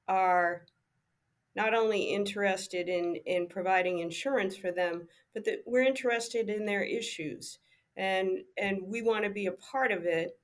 are 0.09 0.67
not 1.57 1.75
only 1.75 2.03
interested 2.03 2.89
in 2.89 3.17
in 3.27 3.49
providing 3.49 4.01
insurance 4.01 4.57
for 4.57 4.71
them, 4.73 5.09
but 5.35 5.45
that 5.45 5.61
we're 5.67 5.83
interested 5.83 6.51
in 6.51 6.67
their 6.67 6.85
issues 6.85 7.59
and 7.97 8.39
and 8.57 8.79
we 8.87 9.03
want 9.03 9.25
to 9.25 9.31
be 9.31 9.47
a 9.47 9.53
part 9.53 9.93
of 9.93 10.05
it. 10.05 10.39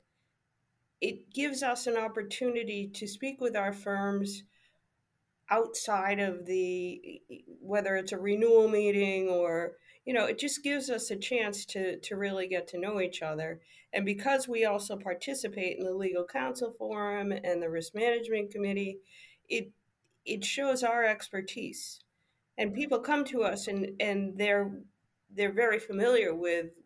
It 1.01 1.33
gives 1.33 1.63
us 1.63 1.87
an 1.87 1.97
opportunity 1.97 2.89
to 2.95 3.07
speak 3.07 3.41
with 3.41 3.57
our 3.57 3.73
firms 3.73 4.45
outside 5.51 6.19
of 6.19 6.47
the 6.47 7.21
whether 7.61 7.97
it's 7.97 8.13
a 8.13 8.19
renewal 8.19 8.69
meeting 8.69 9.29
or 9.29 9.73
you 10.07 10.15
know 10.15 10.25
it 10.25 10.39
just 10.39 10.63
gives 10.63 10.89
us 10.89 11.11
a 11.11 11.17
chance 11.17 11.67
to 11.67 11.99
to 11.99 12.17
really 12.17 12.47
get 12.47 12.67
to 12.67 12.79
know 12.79 13.01
each 13.01 13.21
other 13.21 13.61
and 13.93 14.07
because 14.07 14.49
we 14.49 14.65
also 14.65 14.97
participate 14.97 15.77
in 15.77 15.85
the 15.85 15.93
legal 15.93 16.25
counsel 16.25 16.73
forum 16.79 17.33
and 17.33 17.63
the 17.63 17.69
risk 17.69 17.95
management 17.95 18.51
committee 18.51 18.99
it 19.49 19.71
it 20.25 20.43
shows 20.45 20.83
our 20.83 21.05
expertise 21.05 22.01
and 22.57 22.73
people 22.73 23.01
come 23.01 23.25
to 23.25 23.43
us 23.43 23.67
and 23.67 23.91
and 24.01 24.39
they're 24.39 24.71
they're 25.35 25.53
very 25.53 25.79
familiar 25.79 26.35
with 26.35 26.79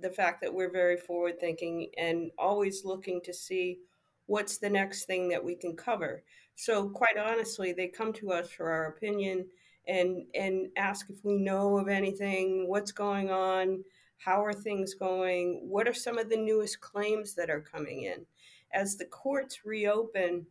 the 0.00 0.10
fact 0.10 0.40
that 0.42 0.52
we're 0.52 0.70
very 0.70 0.96
forward 0.96 1.40
thinking 1.40 1.90
and 1.96 2.30
always 2.38 2.84
looking 2.84 3.20
to 3.22 3.32
see 3.32 3.78
what's 4.26 4.58
the 4.58 4.68
next 4.68 5.04
thing 5.04 5.28
that 5.28 5.44
we 5.44 5.54
can 5.54 5.76
cover. 5.76 6.22
So 6.56 6.88
quite 6.88 7.16
honestly, 7.16 7.72
they 7.72 7.88
come 7.88 8.12
to 8.14 8.32
us 8.32 8.50
for 8.50 8.70
our 8.70 8.86
opinion 8.86 9.46
and 9.86 10.24
and 10.34 10.68
ask 10.76 11.08
if 11.10 11.24
we 11.24 11.36
know 11.36 11.78
of 11.78 11.88
anything, 11.88 12.68
what's 12.68 12.92
going 12.92 13.30
on, 13.30 13.84
how 14.18 14.44
are 14.44 14.52
things 14.52 14.94
going, 14.94 15.60
what 15.62 15.86
are 15.86 15.94
some 15.94 16.18
of 16.18 16.28
the 16.28 16.36
newest 16.36 16.80
claims 16.80 17.34
that 17.34 17.50
are 17.50 17.60
coming 17.60 18.02
in. 18.02 18.26
As 18.72 18.96
the 18.96 19.04
courts 19.04 19.64
reopen 19.64 20.46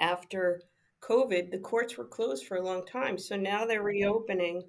after 0.00 0.62
COVID, 1.00 1.50
the 1.50 1.58
courts 1.58 1.96
were 1.96 2.04
closed 2.04 2.46
for 2.46 2.56
a 2.56 2.64
long 2.64 2.84
time. 2.84 3.16
So 3.16 3.36
now 3.36 3.64
they're 3.64 3.82
reopening 3.82 4.64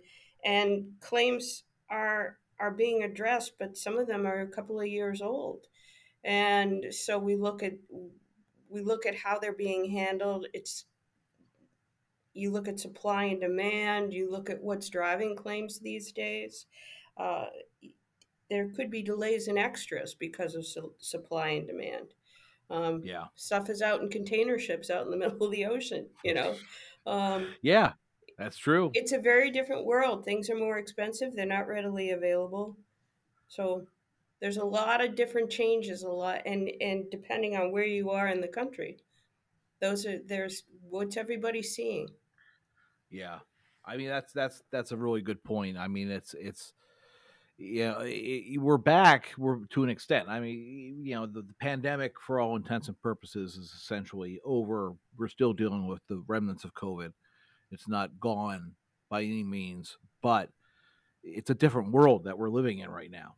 and 0.46 0.86
claims 1.00 1.64
are 1.90 2.38
are 2.60 2.72
being 2.72 3.04
addressed, 3.04 3.54
but 3.60 3.78
some 3.78 3.98
of 3.98 4.08
them 4.08 4.26
are 4.26 4.42
a 4.42 4.48
couple 4.48 4.80
of 4.80 4.88
years 4.88 5.22
old. 5.22 5.68
And 6.24 6.86
so 6.92 7.18
we 7.18 7.36
look 7.36 7.64
at 7.64 7.74
we 8.70 8.82
look 8.82 9.06
at 9.06 9.16
how 9.16 9.40
they're 9.40 9.54
being 9.54 9.90
handled. 9.90 10.48
It's 10.54 10.86
you 12.34 12.52
look 12.52 12.68
at 12.68 12.80
supply 12.80 13.26
and 13.26 13.42
demand, 13.42 14.14
you 14.14 14.30
look 14.30 14.50
at 14.50 14.62
what's 14.62 14.90
driving 14.90 15.36
claims 15.36 15.80
these 15.80 16.12
days. 16.12 16.66
Uh, 17.18 17.46
there 18.50 18.70
could 18.70 18.92
be 18.92 19.02
delays 19.02 19.48
in 19.48 19.58
extras 19.58 20.14
because 20.14 20.56
of 20.56 20.66
su- 20.66 20.94
supply 21.00 21.50
and 21.50 21.68
demand. 21.68 22.14
Um, 22.70 23.02
yeah 23.04 23.26
stuff 23.36 23.70
is 23.70 23.82
out 23.82 24.02
in 24.02 24.10
container 24.10 24.60
ships 24.60 24.90
out 24.90 25.06
in 25.06 25.12
the 25.12 25.18
middle 25.18 25.44
of 25.44 25.52
the 25.52 25.66
ocean, 25.66 26.08
you 26.24 26.34
know. 26.34 26.56
Um, 27.06 27.48
yeah 27.62 27.94
that's 28.38 28.58
true 28.58 28.92
it's 28.94 29.12
a 29.12 29.20
very 29.20 29.52
different 29.52 29.86
world. 29.86 30.26
Things 30.26 30.50
are 30.50 30.56
more 30.56 30.78
expensive, 30.78 31.36
they're 31.36 31.46
not 31.46 31.68
readily 31.68 32.12
available. 32.12 32.78
So 33.48 33.88
there's 34.42 34.58
a 34.58 34.66
lot 34.66 35.04
of 35.04 35.16
different 35.16 35.50
changes, 35.50 36.04
a 36.04 36.10
lot, 36.10 36.42
and, 36.46 36.70
and 36.80 37.06
depending 37.10 37.56
on 37.56 37.72
where 37.72 37.86
you 37.86 38.12
are 38.12 38.28
in 38.28 38.42
the 38.42 38.48
country, 38.48 38.98
those 39.82 40.06
are, 40.06 40.20
there's 40.26 40.64
what's 40.90 41.18
everybody 41.18 41.64
seeing. 41.64 42.10
Yeah, 43.10 43.40
I 43.86 43.98
mean 43.98 44.10
that's 44.10 44.34
that's 44.34 44.62
that's 44.72 44.92
a 44.92 44.98
really 44.98 45.22
good 45.22 45.44
point. 45.44 45.78
I 45.78 45.88
mean 45.88 46.12
it's 46.12 46.34
it's 46.34 46.74
you 47.58 47.86
know 47.86 48.00
it, 48.02 48.60
we're 48.60 48.78
back 48.78 49.34
we're 49.38 49.66
to 49.68 49.84
an 49.84 49.90
extent. 49.90 50.28
I 50.30 50.40
mean 50.40 51.02
you 51.04 51.16
know 51.16 51.26
the, 51.26 51.42
the 51.44 51.54
pandemic 51.62 52.14
for 52.20 52.40
all 52.40 52.56
intents 52.56 52.88
and 52.88 53.02
purposes 53.02 53.56
is 53.56 53.72
essentially 53.72 54.40
over. 54.44 54.94
We're 55.18 55.30
still 55.30 55.54
dealing 55.54 55.88
with 55.88 56.02
the 56.08 56.24
remnants 56.28 56.64
of 56.64 56.74
COVID. 56.74 57.14
It's 57.72 57.88
not 57.88 58.20
gone 58.20 58.74
by 59.10 59.24
any 59.24 59.44
means, 59.44 59.98
but 60.22 60.50
it's 61.24 61.50
a 61.50 61.56
different 61.56 61.92
world 61.92 62.26
that 62.26 62.38
we're 62.38 62.50
living 62.50 62.80
in 62.80 62.90
right 62.90 63.12
now. 63.12 63.36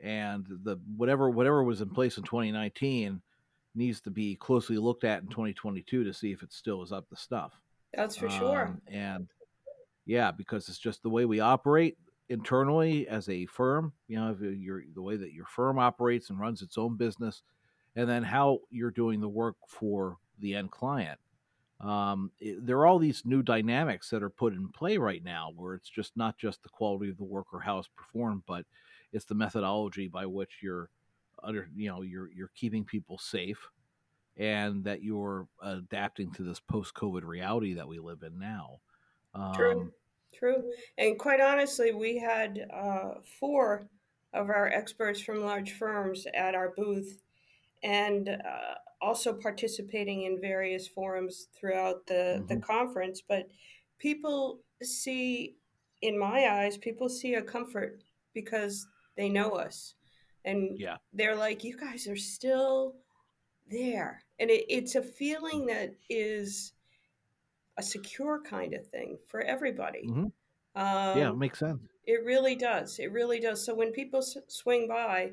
And 0.00 0.46
the 0.64 0.80
whatever 0.96 1.30
whatever 1.30 1.62
was 1.62 1.80
in 1.80 1.90
place 1.90 2.16
in 2.18 2.24
2019 2.24 3.22
needs 3.74 4.00
to 4.02 4.10
be 4.10 4.36
closely 4.36 4.76
looked 4.76 5.04
at 5.04 5.22
in 5.22 5.28
2022 5.28 6.04
to 6.04 6.12
see 6.12 6.32
if 6.32 6.42
it 6.42 6.52
still 6.52 6.82
is 6.82 6.92
up 6.92 7.08
to 7.08 7.16
stuff. 7.16 7.52
That's 7.94 8.16
for 8.16 8.28
sure. 8.28 8.66
Um, 8.66 8.82
and 8.88 9.28
yeah, 10.04 10.30
because 10.30 10.68
it's 10.68 10.78
just 10.78 11.02
the 11.02 11.08
way 11.08 11.24
we 11.24 11.40
operate 11.40 11.96
internally 12.28 13.06
as 13.08 13.28
a 13.28 13.46
firm. 13.46 13.92
You 14.08 14.16
know, 14.16 14.30
if 14.30 14.40
you're 14.40 14.82
the 14.94 15.02
way 15.02 15.16
that 15.16 15.32
your 15.32 15.46
firm 15.46 15.78
operates 15.78 16.30
and 16.30 16.40
runs 16.40 16.62
its 16.62 16.76
own 16.76 16.96
business, 16.96 17.42
and 17.94 18.08
then 18.08 18.22
how 18.22 18.60
you're 18.70 18.90
doing 18.90 19.20
the 19.20 19.28
work 19.28 19.56
for 19.68 20.16
the 20.38 20.54
end 20.54 20.70
client. 20.70 21.18
Um, 21.82 22.30
it, 22.38 22.64
there 22.64 22.78
are 22.78 22.86
all 22.86 22.98
these 22.98 23.22
new 23.24 23.42
dynamics 23.42 24.08
that 24.10 24.22
are 24.22 24.30
put 24.30 24.54
in 24.54 24.68
play 24.68 24.98
right 24.98 25.22
now, 25.22 25.52
where 25.56 25.74
it's 25.74 25.88
just 25.88 26.16
not 26.16 26.38
just 26.38 26.62
the 26.62 26.68
quality 26.68 27.10
of 27.10 27.16
the 27.16 27.24
work 27.24 27.46
or 27.52 27.60
how 27.60 27.78
it's 27.78 27.88
performed, 27.88 28.42
but 28.46 28.64
it's 29.12 29.24
the 29.24 29.34
methodology 29.34 30.08
by 30.08 30.26
which 30.26 30.58
you're 30.62 30.88
under, 31.42 31.68
you 31.74 31.88
know, 31.88 32.02
you're 32.02 32.30
you're 32.32 32.52
keeping 32.54 32.84
people 32.84 33.18
safe 33.18 33.68
and 34.36 34.84
that 34.84 35.02
you're 35.02 35.46
adapting 35.62 36.30
to 36.32 36.42
this 36.42 36.60
post-COVID 36.60 37.24
reality 37.24 37.74
that 37.74 37.88
we 37.88 37.98
live 37.98 38.22
in 38.22 38.38
now. 38.38 38.78
Um, 39.34 39.54
True. 39.54 39.92
True. 40.32 40.72
And 40.96 41.18
quite 41.18 41.40
honestly, 41.40 41.92
we 41.92 42.18
had 42.18 42.66
uh, 42.72 43.14
four 43.38 43.88
of 44.32 44.48
our 44.48 44.68
experts 44.68 45.20
from 45.20 45.44
large 45.44 45.72
firms 45.72 46.26
at 46.34 46.54
our 46.54 46.72
booth 46.74 47.18
and 47.82 48.28
uh, 48.28 48.74
also 49.02 49.32
participating 49.32 50.22
in 50.22 50.40
various 50.40 50.86
forums 50.86 51.48
throughout 51.58 52.06
the, 52.06 52.14
mm-hmm. 52.14 52.46
the 52.46 52.56
conference. 52.56 53.22
But 53.26 53.48
people 53.98 54.60
see, 54.82 55.56
in 56.00 56.18
my 56.18 56.46
eyes, 56.48 56.78
people 56.78 57.08
see 57.08 57.34
a 57.34 57.42
comfort 57.42 58.02
because 58.32 58.86
they 59.16 59.28
know 59.28 59.50
us. 59.50 59.94
And 60.44 60.78
yeah. 60.78 60.96
they're 61.12 61.36
like, 61.36 61.64
you 61.64 61.76
guys 61.76 62.06
are 62.06 62.16
still 62.16 62.94
there. 63.70 64.22
And 64.38 64.50
it, 64.50 64.64
it's 64.68 64.94
a 64.94 65.02
feeling 65.02 65.66
that 65.66 65.94
is 66.08 66.72
a 67.76 67.82
secure 67.82 68.40
kind 68.42 68.74
of 68.74 68.86
thing 68.88 69.18
for 69.28 69.40
everybody. 69.40 70.06
Mm-hmm. 70.06 70.26
Um, 70.74 71.18
yeah, 71.18 71.30
it 71.30 71.36
makes 71.36 71.58
sense. 71.58 71.80
It 72.06 72.24
really 72.24 72.54
does. 72.54 72.98
It 72.98 73.12
really 73.12 73.40
does. 73.40 73.64
So 73.64 73.74
when 73.74 73.92
people 73.92 74.20
s- 74.20 74.36
swing 74.48 74.88
by, 74.88 75.32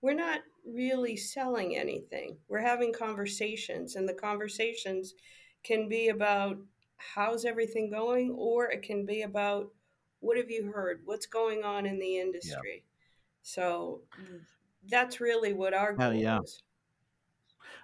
we're 0.00 0.14
not 0.14 0.40
really 0.74 1.16
selling 1.16 1.76
anything. 1.76 2.36
We're 2.48 2.60
having 2.60 2.92
conversations, 2.92 3.96
and 3.96 4.08
the 4.08 4.14
conversations 4.14 5.14
can 5.64 5.88
be 5.88 6.08
about 6.08 6.58
how's 6.96 7.44
everything 7.44 7.90
going, 7.90 8.30
or 8.36 8.70
it 8.70 8.82
can 8.82 9.06
be 9.06 9.22
about 9.22 9.68
what 10.20 10.36
have 10.36 10.50
you 10.50 10.72
heard? 10.74 11.02
What's 11.04 11.26
going 11.26 11.62
on 11.62 11.86
in 11.86 11.98
the 11.98 12.18
industry? 12.18 12.84
Yeah. 12.84 12.90
So 13.42 14.02
mm. 14.20 14.40
that's 14.88 15.20
really 15.20 15.52
what 15.52 15.74
our 15.74 15.92
goal 15.92 16.12
yeah. 16.12 16.40
is. 16.42 16.62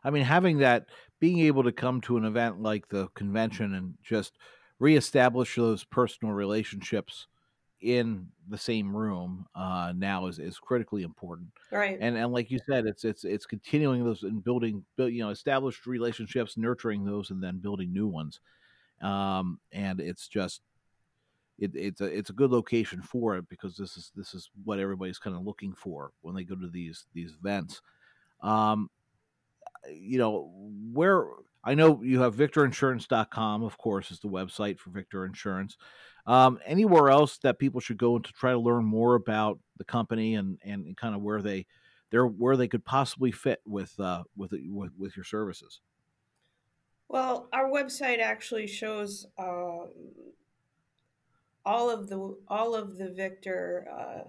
I 0.03 0.11
mean, 0.11 0.25
having 0.25 0.59
that, 0.59 0.87
being 1.21 1.41
able 1.41 1.63
to 1.65 1.73
come 1.73 2.01
to 2.03 2.17
an 2.17 2.25
event 2.25 2.61
like 2.61 2.89
the 2.89 3.09
convention 3.15 3.75
and 3.75 3.95
just 4.03 4.37
reestablish 4.79 5.55
those 5.55 5.85
personal 5.85 6.35
relationships 6.35 7.29
in 7.85 8.27
the 8.49 8.57
same 8.57 8.97
room 8.97 9.47
uh, 9.55 9.93
now 9.95 10.27
is, 10.27 10.39
is 10.39 10.59
critically 10.59 11.03
important. 11.03 11.49
Right. 11.71 11.99
And 12.01 12.17
and 12.17 12.33
like 12.33 12.51
you 12.51 12.59
said, 12.67 12.87
it's 12.87 13.05
it's 13.05 13.25
it's 13.25 13.45
continuing 13.45 14.03
those 14.03 14.23
and 14.23 14.43
building, 14.43 14.85
build, 14.97 15.13
you 15.13 15.23
know, 15.23 15.29
established 15.29 15.87
relationships, 15.87 16.57
nurturing 16.57 17.05
those, 17.05 17.31
and 17.31 17.43
then 17.43 17.59
building 17.59 17.93
new 17.93 18.09
ones. 18.09 18.41
Um, 19.03 19.61
and 19.71 20.01
it's 20.01 20.29
just 20.29 20.63
it, 21.59 21.73
it's 21.75 22.01
a 22.01 22.07
it's 22.07 22.31
a 22.31 22.35
good 22.35 22.51
location 22.51 23.03
for 23.03 23.37
it 23.37 23.49
because 23.51 23.77
this 23.77 23.99
is 23.99 24.11
this 24.17 24.33
is 24.33 24.51
what 24.65 24.79
everybody's 24.79 25.19
kind 25.19 25.37
of 25.37 25.43
looking 25.43 25.75
for 25.75 26.11
when 26.23 26.35
they 26.35 26.45
go 26.45 26.55
to 26.55 26.69
these 26.69 27.05
these 27.13 27.35
events. 27.39 27.83
Um, 28.41 28.89
you 29.93 30.17
know 30.17 30.51
where 30.93 31.27
I 31.63 31.75
know 31.75 32.01
you 32.03 32.21
have 32.21 32.35
victorinsurance.com, 32.35 33.63
of 33.63 33.77
course, 33.77 34.11
is 34.11 34.21
the 34.21 34.29
website 34.29 34.79
for 34.79 34.89
Victor 34.89 35.27
Insurance. 35.27 35.77
Um, 36.27 36.59
anywhere 36.65 37.11
else 37.11 37.39
that 37.39 37.59
people 37.59 37.81
should 37.81 37.99
go 37.99 38.19
to 38.19 38.33
try 38.33 38.53
to 38.53 38.59
learn 38.59 38.85
more 38.85 39.15
about 39.15 39.59
the 39.77 39.85
company 39.85 40.37
and, 40.37 40.59
and 40.65 40.97
kind 40.97 41.15
of 41.15 41.21
where 41.21 41.43
they 41.43 41.67
they're 42.11 42.27
where 42.27 42.57
they 42.57 42.69
could 42.69 42.85
possibly 42.85 43.33
fit 43.33 43.61
with 43.67 43.99
uh, 43.99 44.23
with, 44.37 44.53
with 44.69 44.93
with 44.97 45.17
your 45.17 45.25
services. 45.25 45.81
Well, 47.09 47.49
our 47.53 47.69
website 47.69 48.21
actually 48.21 48.67
shows 48.67 49.27
uh, 49.39 49.87
all 51.65 51.91
of 51.91 52.09
the 52.09 52.37
all 52.49 52.75
of 52.75 52.97
the 52.97 53.11
Victor 53.11 53.87
uh, 53.93 54.29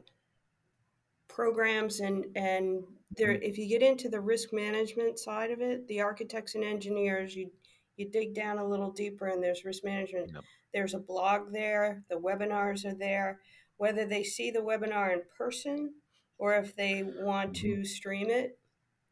programs 1.28 2.00
and 2.00 2.25
and 2.36 2.84
there 3.18 3.34
mm-hmm. 3.34 3.44
if 3.44 3.58
you 3.58 3.68
get 3.68 3.82
into 3.82 4.10
the 4.10 4.20
risk 4.20 4.52
management 4.52 5.20
side 5.20 5.52
of 5.52 5.62
it, 5.62 5.88
the 5.88 6.01
architects 6.01 6.55
and 6.55 6.64
engineers, 6.64 7.36
you 7.36 7.51
you 7.98 8.10
dig 8.10 8.34
down 8.34 8.58
a 8.58 8.68
little 8.68 8.92
deeper 8.92 9.27
and 9.27 9.42
there's 9.44 9.64
risk 9.64 9.84
management. 9.84 10.31
Yep. 10.34 10.44
There's 10.75 10.94
a 10.94 11.00
blog 11.00 11.53
there, 11.53 12.03
the 12.09 12.18
webinars 12.18 12.83
are 12.83 12.94
there. 12.94 13.40
Whether 13.77 14.05
they 14.05 14.24
see 14.24 14.51
the 14.51 14.59
webinar 14.59 15.14
in 15.14 15.22
person 15.38 15.94
or 16.38 16.53
if 16.55 16.75
they 16.75 17.01
want 17.01 17.53
mm-hmm. 17.53 17.81
to 17.81 17.85
stream 17.85 18.29
it 18.29 18.59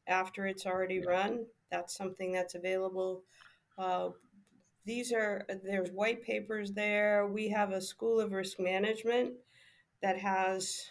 after 0.06 0.45
it's 0.45 0.65
already 0.65 0.99
run, 0.99 1.45
that's 1.71 1.95
something 1.95 2.34
that's 2.34 2.56
available. 2.56 3.23
Uh, 3.78 4.10
these 4.86 5.13
are 5.13 5.45
there's 5.63 5.89
white 5.91 6.21
papers 6.21 6.73
there. 6.73 7.28
We 7.28 7.47
have 7.52 7.71
a 7.71 7.80
school 7.80 8.19
of 8.19 8.34
risk 8.34 8.60
management 8.60 9.32
that 10.02 10.19
has 10.19 10.82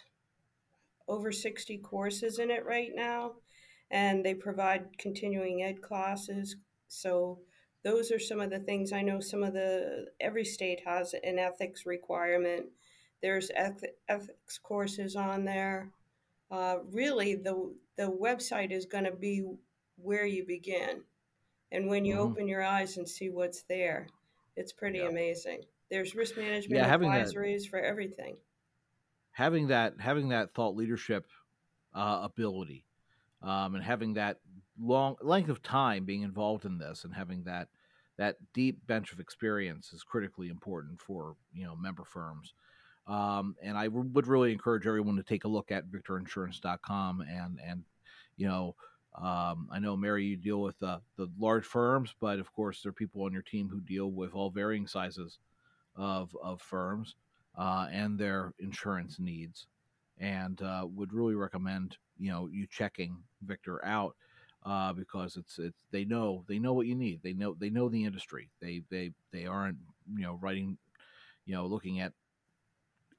over 1.07 1.31
60 1.31 1.77
courses 1.77 2.39
in 2.39 2.49
it 2.49 2.65
right 2.65 2.91
now, 2.95 3.33
and 3.91 4.25
they 4.25 4.33
provide 4.33 4.97
continuing 4.97 5.61
ed 5.61 5.83
classes. 5.83 6.55
So 6.87 7.41
those 7.83 8.11
are 8.11 8.19
some 8.19 8.39
of 8.39 8.49
the 8.49 8.59
things 8.59 8.91
I 8.91 9.01
know. 9.01 9.19
Some 9.19 9.43
of 9.43 9.53
the 9.53 10.07
every 10.19 10.45
state 10.45 10.81
has 10.85 11.13
an 11.23 11.39
ethics 11.39 11.85
requirement. 11.85 12.67
There's 13.21 13.51
ethics 13.55 14.59
courses 14.61 15.15
on 15.15 15.45
there. 15.45 15.89
Uh, 16.51 16.77
really, 16.91 17.35
the 17.35 17.73
the 17.97 18.11
website 18.11 18.71
is 18.71 18.85
going 18.85 19.05
to 19.05 19.11
be 19.11 19.45
where 19.97 20.25
you 20.25 20.45
begin, 20.45 21.01
and 21.71 21.87
when 21.87 22.05
you 22.05 22.15
mm-hmm. 22.15 22.31
open 22.31 22.47
your 22.47 22.63
eyes 22.63 22.97
and 22.97 23.07
see 23.07 23.29
what's 23.29 23.63
there, 23.63 24.07
it's 24.55 24.73
pretty 24.73 24.99
yeah. 24.99 25.09
amazing. 25.09 25.61
There's 25.89 26.15
risk 26.15 26.37
management 26.37 26.81
yeah, 26.81 26.97
advisories 26.97 27.63
that, 27.63 27.69
for 27.69 27.79
everything 27.79 28.37
having 29.33 29.67
that 29.67 29.95
having 29.99 30.29
that 30.29 30.53
thought 30.53 30.75
leadership 30.75 31.27
uh, 31.93 32.21
ability 32.23 32.85
um, 33.41 33.75
and 33.75 33.83
having 33.83 34.13
that 34.13 34.39
long 34.79 35.15
length 35.21 35.49
of 35.49 35.61
time 35.61 36.05
being 36.05 36.23
involved 36.23 36.65
in 36.65 36.77
this 36.77 37.03
and 37.03 37.13
having 37.13 37.43
that 37.43 37.67
that 38.17 38.37
deep 38.53 38.85
bench 38.85 39.11
of 39.11 39.19
experience 39.19 39.91
is 39.91 40.03
critically 40.03 40.49
important 40.49 41.01
for 41.01 41.35
you 41.53 41.65
know 41.65 41.75
member 41.75 42.03
firms. 42.03 42.53
Um, 43.05 43.55
and 43.61 43.77
I 43.77 43.89
would 43.89 44.27
really 44.27 44.53
encourage 44.53 44.87
everyone 44.87 45.17
to 45.17 45.23
take 45.23 45.43
a 45.43 45.49
look 45.49 45.71
at 45.71 45.87
victorinsurance.com 45.87 47.21
and 47.21 47.59
and 47.65 47.83
you 48.37 48.47
know 48.47 48.75
um, 49.15 49.67
I 49.71 49.79
know 49.79 49.95
Mary 49.95 50.25
you 50.25 50.37
deal 50.37 50.61
with 50.61 50.81
uh, 50.81 50.99
the 51.17 51.27
large 51.39 51.65
firms 51.65 52.15
but 52.19 52.39
of 52.39 52.51
course 52.53 52.81
there 52.81 52.91
are 52.91 52.93
people 52.93 53.23
on 53.23 53.33
your 53.33 53.41
team 53.41 53.69
who 53.69 53.81
deal 53.81 54.11
with 54.11 54.33
all 54.33 54.49
varying 54.49 54.87
sizes 54.87 55.39
of 55.95 56.35
of 56.41 56.61
firms 56.61 57.15
uh, 57.57 57.87
and 57.91 58.17
their 58.17 58.53
insurance 58.59 59.19
needs, 59.19 59.67
and 60.19 60.61
uh, 60.61 60.85
would 60.95 61.13
really 61.13 61.35
recommend 61.35 61.97
you 62.17 62.31
know 62.31 62.47
you 62.51 62.67
checking 62.69 63.17
Victor 63.43 63.83
out 63.85 64.15
uh, 64.65 64.93
because 64.93 65.35
it's 65.37 65.59
it's 65.59 65.77
they 65.91 66.05
know 66.05 66.43
they 66.47 66.59
know 66.59 66.73
what 66.73 66.87
you 66.87 66.95
need. 66.95 67.21
They 67.23 67.33
know 67.33 67.55
they 67.57 67.69
know 67.69 67.89
the 67.89 68.05
industry. 68.05 68.49
They 68.61 68.83
they 68.89 69.11
they 69.31 69.45
aren't 69.45 69.77
you 70.15 70.23
know 70.23 70.39
writing 70.41 70.77
you 71.45 71.55
know 71.55 71.65
looking 71.65 71.99
at 71.99 72.13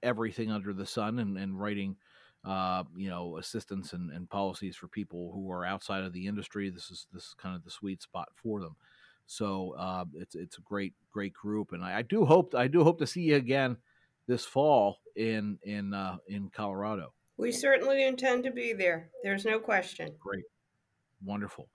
everything 0.03 0.51
under 0.51 0.73
the 0.73 0.87
sun 0.87 1.19
and, 1.19 1.39
and 1.39 1.59
writing 1.59 1.97
uh, 2.45 2.85
you 2.97 3.09
know 3.09 3.39
assistance 3.39 3.93
and, 3.93 4.11
and 4.11 4.29
policies 4.29 4.77
for 4.77 4.89
people 4.89 5.33
who 5.35 5.51
are 5.51 5.65
outside 5.65 6.05
of 6.05 6.13
the 6.13 6.27
industry. 6.27 6.71
This 6.71 6.91
is 6.91 7.07
this 7.13 7.25
is 7.25 7.35
kind 7.41 7.57
of 7.57 7.65
the 7.65 7.71
sweet 7.71 8.03
spot 8.03 8.29
for 8.35 8.61
them. 8.61 8.77
So 9.27 9.75
uh, 9.79 10.05
it's 10.15 10.35
it's 10.35 10.59
a 10.59 10.63
great 10.63 10.93
great 11.11 11.33
group, 11.33 11.73
and 11.73 11.83
I, 11.83 11.99
I 11.99 12.03
do 12.03 12.25
hope 12.25 12.55
I 12.55 12.69
do 12.69 12.85
hope 12.85 12.99
to 12.99 13.07
see 13.07 13.23
you 13.23 13.37
again 13.37 13.79
this 14.27 14.45
fall 14.45 14.99
in 15.17 15.59
in 15.63 15.95
uh, 15.95 16.17
in 16.29 16.51
Colorado. 16.51 17.13
We 17.37 17.51
certainly 17.51 18.05
intend 18.07 18.45
to 18.45 18.51
be 18.51 18.73
there. 18.73 19.11
There's 19.23 19.45
no 19.45 19.59
question. 19.59 20.15
Great, 20.21 20.45
wonderful. 21.25 21.69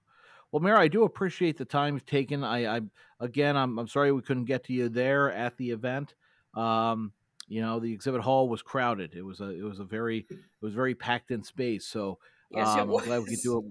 Well, 0.51 0.62
Mary, 0.62 0.77
I 0.77 0.88
do 0.88 1.03
appreciate 1.03 1.57
the 1.57 1.65
time 1.65 1.93
you've 1.93 2.05
taken. 2.05 2.43
I, 2.43 2.77
I 2.77 2.81
again, 3.19 3.55
I'm, 3.55 3.77
I'm 3.77 3.88
sorry 3.88 4.12
we 4.12 4.21
couldn't 4.21 4.45
get 4.45 4.63
to 4.65 4.73
you 4.73 4.89
there 4.89 5.31
at 5.31 5.57
the 5.57 5.71
event. 5.71 6.15
Um, 6.55 7.13
you 7.47 7.62
know, 7.62 7.79
the 7.79 7.91
exhibit 7.91 8.21
hall 8.21 8.49
was 8.49 8.62
crowded. 8.62 9.15
It 9.15 9.23
was 9.23 9.41
a 9.41 9.49
it 9.49 9.63
was 9.63 9.79
a 9.79 9.83
very 9.83 10.25
it 10.29 10.38
was 10.62 10.73
very 10.73 10.95
packed 10.95 11.31
in 11.31 11.43
space. 11.43 11.85
So 11.85 12.19
yes, 12.51 12.67
um, 12.67 12.79
I'm 12.79 12.88
glad 12.88 13.19
we 13.19 13.29
could 13.29 13.43
do 13.43 13.59
it. 13.59 13.65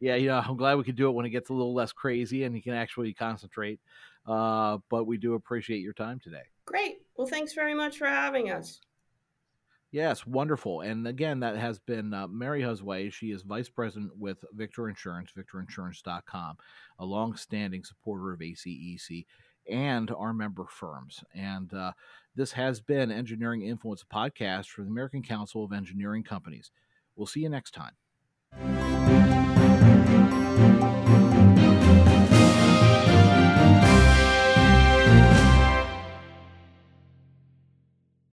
Yeah, 0.00 0.16
you 0.16 0.28
know, 0.28 0.42
I'm 0.44 0.56
glad 0.56 0.76
we 0.76 0.84
could 0.84 0.96
do 0.96 1.08
it 1.08 1.12
when 1.12 1.26
it 1.26 1.30
gets 1.30 1.50
a 1.50 1.52
little 1.52 1.74
less 1.74 1.92
crazy 1.92 2.44
and 2.44 2.56
you 2.56 2.62
can 2.62 2.74
actually 2.74 3.12
concentrate. 3.14 3.78
Uh, 4.26 4.78
but 4.88 5.04
we 5.04 5.16
do 5.16 5.34
appreciate 5.34 5.80
your 5.80 5.92
time 5.92 6.18
today. 6.18 6.42
Great. 6.64 6.98
Well, 7.16 7.26
thanks 7.26 7.52
very 7.52 7.74
much 7.74 7.98
for 7.98 8.06
having 8.06 8.50
us. 8.50 8.80
Yes, 9.92 10.26
wonderful. 10.26 10.80
And 10.80 11.06
again, 11.06 11.40
that 11.40 11.56
has 11.58 11.78
been 11.78 12.14
uh, 12.14 12.26
Mary 12.26 12.62
Husway. 12.62 13.12
She 13.12 13.30
is 13.30 13.42
vice 13.42 13.68
president 13.68 14.12
with 14.16 14.42
Victor 14.54 14.88
Insurance, 14.88 15.32
victorinsurance.com, 15.36 16.56
a 16.98 17.04
long-standing 17.04 17.84
supporter 17.84 18.32
of 18.32 18.40
ACEC 18.40 19.26
and 19.70 20.10
our 20.10 20.32
member 20.32 20.64
firms. 20.66 21.22
And 21.34 21.72
uh, 21.74 21.92
this 22.34 22.52
has 22.52 22.80
been 22.80 23.12
Engineering 23.12 23.62
Influence 23.62 24.02
podcast 24.02 24.68
for 24.68 24.80
the 24.80 24.88
American 24.88 25.22
Council 25.22 25.62
of 25.62 25.72
Engineering 25.72 26.24
Companies. 26.24 26.70
We'll 27.14 27.26
see 27.26 27.40
you 27.40 27.50
next 27.50 27.72
time. 27.74 28.91